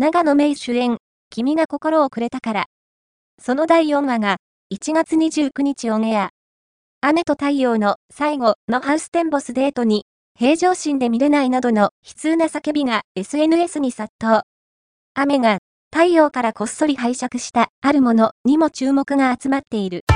[0.00, 0.96] 長野芽主演、
[1.28, 2.64] 君が心をくれたから。
[3.38, 4.38] その第4話が、
[4.72, 6.30] 1月29日オンエア。
[7.02, 10.06] 雨と太陽の最後のハウステンボスデートに、
[10.38, 14.44] 平常心で見れないなどの悲痛な叫びが SNS に殺到。
[15.12, 15.58] 雨が
[15.94, 20.06] 太陽からこっそり拝借したあるものにも注目が集まっている。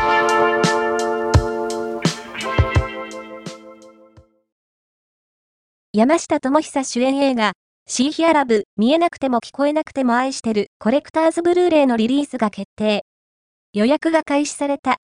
[5.92, 7.52] 山下智久主演映画、
[7.86, 13.04] シーヒアラブ、見えなくても聞こえなくても愛してるコレクターズブルーレイのリリースが決定。
[13.74, 14.96] 予約が開始された。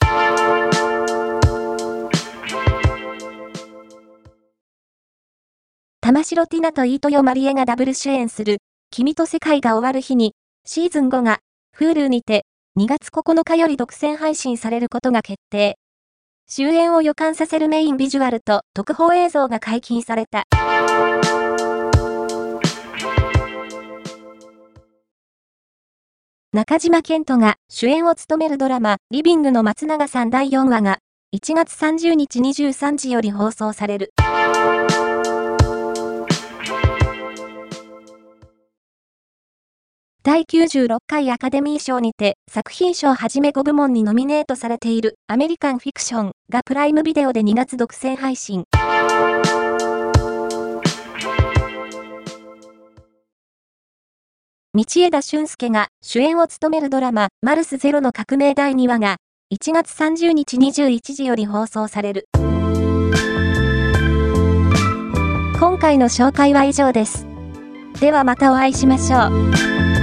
[6.01, 11.41] 玉城ティナと飯豊まりえがダブル主演する、君と世界が終わる日に、シーズン5が、
[11.79, 12.47] Hulu にて、
[12.79, 15.77] 2月9日より独占配信されることが決定。
[16.49, 20.45] 終演を予感させるメインビジュアルと特報映像が解禁された。
[26.53, 30.99] 中島健人が主演を務めるドラマ、リビングの松永さん第4話が、
[31.33, 34.13] 1月30日23時より放送される。
[40.25, 48.65] 第96回アカデミー賞にて作品賞はじめ5部門にノミネートされているアメリカンフィクションがプライムビデオで2月独占配信。
[54.73, 59.17] 道枝俊介が主演を務めるドラマ、マルスゼロの革命第2話が、
[59.53, 62.29] 1月30日21時より放送される。
[65.59, 67.27] 今回の紹介は以上です。
[68.01, 70.00] ではまたお会いしましょう。